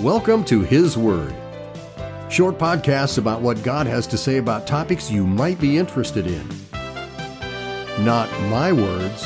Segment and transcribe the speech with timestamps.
[0.00, 1.32] Welcome to His Word.
[2.28, 6.46] Short podcasts about what God has to say about topics you might be interested in.
[8.04, 9.24] Not my words,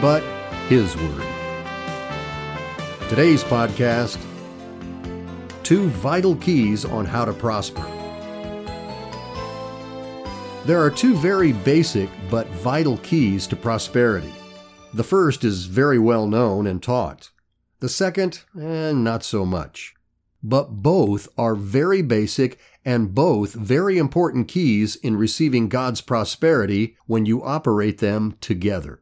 [0.00, 0.20] but
[0.68, 1.26] His Word.
[3.08, 4.18] Today's podcast
[5.62, 7.86] Two Vital Keys on How to Prosper.
[10.66, 14.32] There are two very basic but vital keys to prosperity.
[14.92, 17.30] The first is very well known and taught.
[17.78, 19.94] The second, eh, not so much.
[20.42, 27.26] But both are very basic and both very important keys in receiving God's prosperity when
[27.26, 29.00] you operate them together.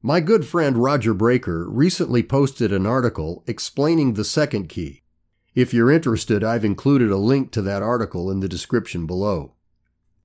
[0.00, 5.02] My good friend Roger Braker recently posted an article explaining the second key.
[5.54, 9.54] If you're interested, I've included a link to that article in the description below.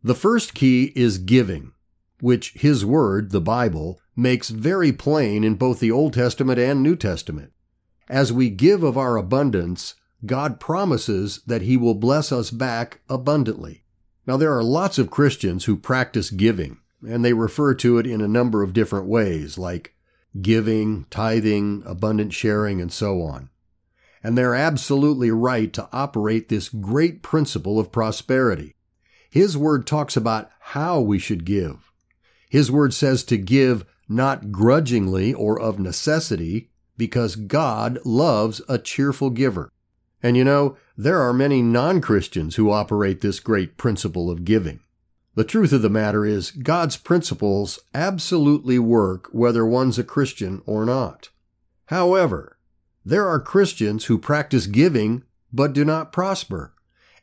[0.04, 1.74] The first key is giving,
[2.20, 6.96] which his word, the Bible, makes very plain in both the Old Testament and New
[6.96, 7.54] Testament.
[8.10, 13.84] As we give of our abundance, God promises that He will bless us back abundantly.
[14.28, 18.22] Now, there are lots of Christians who practice giving, and they refer to it in
[18.22, 19.96] a number of different ways, like
[20.42, 23.50] giving, tithing, abundant sharing, and so on.
[24.22, 28.76] And they're absolutely right to operate this great principle of prosperity.
[29.30, 31.92] His word talks about how we should give.
[32.50, 39.30] His word says to give not grudgingly or of necessity, because God loves a cheerful
[39.30, 39.72] giver.
[40.22, 44.82] And you know, there are many non Christians who operate this great principle of giving.
[45.36, 50.86] The truth of the matter is, God's principles absolutely work whether one's a Christian or
[50.86, 51.30] not.
[51.86, 52.58] However,
[53.06, 56.74] there are Christians who practice giving but do not prosper.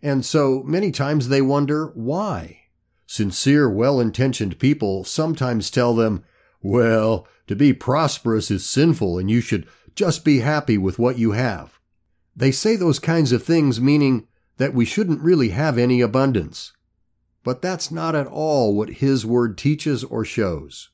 [0.02, 2.62] And so many times they wonder why.
[3.06, 6.24] Sincere, well intentioned people sometimes tell them,
[6.60, 11.32] well, to be prosperous is sinful and you should just be happy with what you
[11.32, 11.75] have.
[12.36, 16.72] They say those kinds of things meaning that we shouldn't really have any abundance.
[17.42, 20.90] But that's not at all what His Word teaches or shows.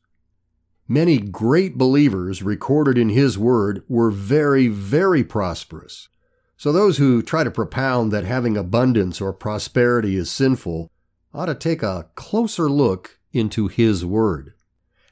[0.86, 6.08] Many great believers recorded in His Word were very, very prosperous.
[6.56, 10.90] So those who try to propound that having abundance or prosperity is sinful
[11.34, 14.52] ought to take a closer look into His Word.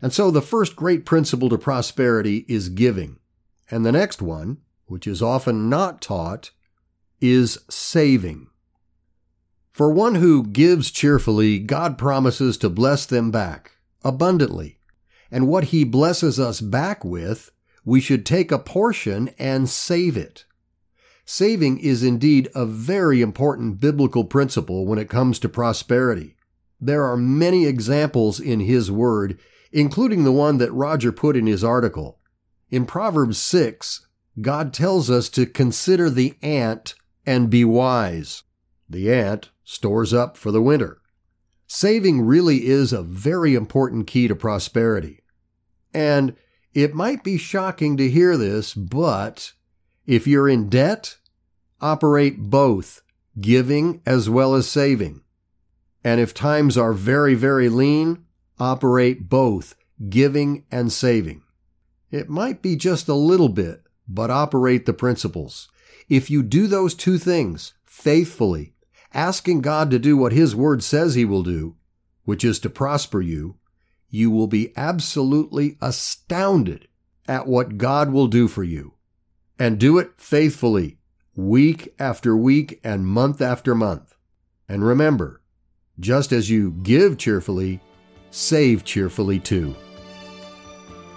[0.03, 3.19] And so the first great principle to prosperity is giving.
[3.71, 4.59] And the next one,
[4.91, 6.51] which is often not taught,
[7.21, 8.49] is saving.
[9.71, 13.73] For one who gives cheerfully, God promises to bless them back
[14.05, 14.79] abundantly.
[15.31, 17.51] And what he blesses us back with,
[17.85, 20.45] we should take a portion and save it.
[21.25, 26.35] Saving is indeed a very important biblical principle when it comes to prosperity.
[26.81, 29.39] There are many examples in His Word
[29.73, 32.19] including the one that Roger put in his article.
[32.71, 34.07] In Proverbs 6,
[34.41, 36.95] God tells us to consider the ant
[37.27, 38.43] and be wise.
[38.89, 41.01] The ant stores up for the winter.
[41.67, 45.23] Saving really is a very important key to prosperity.
[45.95, 46.37] And
[46.73, 49.53] it might be shocking to hear this, but
[50.07, 51.17] if you're in debt,
[51.81, 53.03] operate both
[53.41, 55.23] giving as well as saving.
[56.03, 58.25] And if times are very, very lean,
[58.59, 59.75] operate both
[60.09, 61.43] giving and saving.
[62.11, 65.69] It might be just a little bit, but operate the principles.
[66.09, 68.75] If you do those two things faithfully,
[69.15, 71.77] asking God to do what His Word says He will do,
[72.25, 73.57] which is to prosper you,
[74.09, 76.89] you will be absolutely astounded
[77.29, 78.95] at what God will do for you.
[79.59, 80.99] And do it faithfully,
[81.37, 84.17] week after week and month after month.
[84.69, 85.43] And remember,
[86.01, 87.81] just as you give cheerfully,
[88.31, 89.77] save cheerfully too.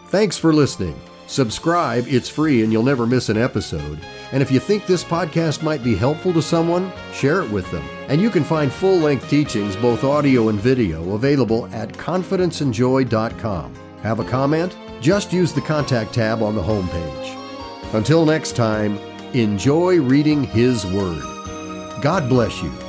[0.09, 0.99] Thanks for listening.
[1.27, 3.99] Subscribe, it's free and you'll never miss an episode.
[4.31, 7.83] And if you think this podcast might be helpful to someone, share it with them.
[8.09, 13.75] And you can find full length teachings, both audio and video, available at confidenceandjoy.com.
[14.01, 14.77] Have a comment?
[15.01, 17.93] Just use the contact tab on the homepage.
[17.93, 18.97] Until next time,
[19.33, 21.21] enjoy reading His Word.
[22.01, 22.82] God bless you.